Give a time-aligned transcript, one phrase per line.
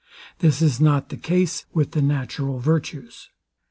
[0.39, 3.29] This is not the case with the natural virtues.